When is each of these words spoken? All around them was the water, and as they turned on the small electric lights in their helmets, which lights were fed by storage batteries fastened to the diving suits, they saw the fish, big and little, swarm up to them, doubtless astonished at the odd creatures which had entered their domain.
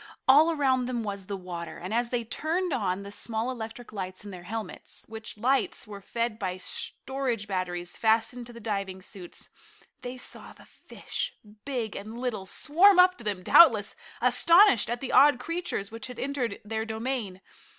All 0.27 0.49
around 0.51 0.85
them 0.85 1.03
was 1.03 1.27
the 1.27 1.37
water, 1.37 1.77
and 1.77 1.93
as 1.93 2.09
they 2.09 2.23
turned 2.23 2.73
on 2.73 3.03
the 3.03 3.11
small 3.11 3.51
electric 3.51 3.93
lights 3.93 4.25
in 4.25 4.31
their 4.31 4.45
helmets, 4.49 5.05
which 5.07 5.37
lights 5.37 5.85
were 5.85 6.01
fed 6.01 6.39
by 6.39 6.57
storage 6.57 7.47
batteries 7.47 7.95
fastened 7.95 8.47
to 8.47 8.53
the 8.53 8.59
diving 8.59 9.03
suits, 9.03 9.51
they 10.01 10.17
saw 10.17 10.53
the 10.53 10.65
fish, 10.65 11.35
big 11.65 11.95
and 11.95 12.19
little, 12.19 12.47
swarm 12.47 12.97
up 12.97 13.15
to 13.19 13.23
them, 13.23 13.43
doubtless 13.43 13.95
astonished 14.21 14.89
at 14.89 15.01
the 15.01 15.11
odd 15.11 15.39
creatures 15.39 15.91
which 15.91 16.07
had 16.07 16.17
entered 16.17 16.59
their 16.65 16.83
domain. 16.83 17.39